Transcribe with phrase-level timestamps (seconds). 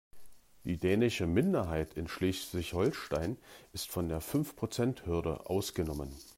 [0.63, 3.37] Die dänische Minderheit in Schleswig-Holstein
[3.71, 6.11] ist von der Fünfprozenthürde ausgenommen.